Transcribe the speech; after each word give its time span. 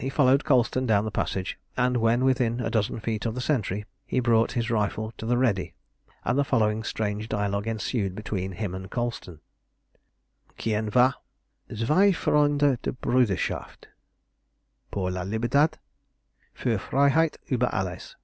He 0.00 0.08
followed 0.08 0.46
Colston 0.46 0.86
down 0.86 1.04
the 1.04 1.10
passage, 1.10 1.58
and 1.76 1.98
when 1.98 2.24
within 2.24 2.60
a 2.62 2.70
dozen 2.70 3.00
feet 3.00 3.26
of 3.26 3.34
the 3.34 3.40
sentry, 3.42 3.84
he 4.06 4.18
brought 4.18 4.52
his 4.52 4.70
rifle 4.70 5.12
to 5.18 5.26
the 5.26 5.36
"ready," 5.36 5.74
and 6.24 6.38
the 6.38 6.42
following 6.44 6.82
strange 6.82 7.28
dialogue 7.28 7.66
ensued 7.66 8.14
between 8.14 8.52
him 8.52 8.74
and 8.74 8.90
Colston 8.90 9.40
"Quien 10.56 10.88
va?" 10.88 11.16
"Zwei 11.70 12.12
Freunde 12.12 12.78
der 12.80 12.92
Bruderschaft." 12.92 13.88
"Por 14.90 15.10
la 15.10 15.20
libertad?" 15.20 15.78
"Für 16.56 16.78
Freiheit 16.80 17.36
über 17.50 17.68
alles!" 17.74 18.16